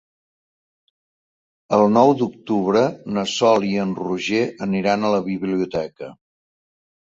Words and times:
El 1.77 1.85
nou 1.97 2.13
d'octubre 2.21 2.83
na 3.19 3.27
Sol 3.35 3.69
i 3.69 3.71
en 3.85 3.93
Roger 4.01 4.43
aniran 4.69 5.05
a 5.05 5.15
la 5.19 5.23
biblioteca. 5.31 6.13